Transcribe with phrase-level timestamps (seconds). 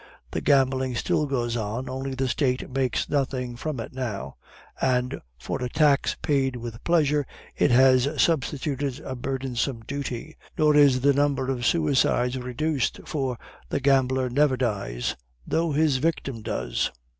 [0.31, 4.35] The gambling still goes on, only the State makes nothing from it now;
[4.81, 10.37] and for a tax paid with pleasure, it has substituted a burdensome duty.
[10.57, 13.37] Nor is the number of suicides reduced, for
[13.69, 16.89] the gambler never dies, though his victim does."